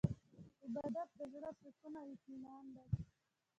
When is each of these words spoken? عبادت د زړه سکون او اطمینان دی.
عبادت 0.65 1.09
د 1.17 1.19
زړه 1.33 1.51
سکون 1.61 1.93
او 2.01 2.05
اطمینان 2.15 2.65
دی. 2.75 2.85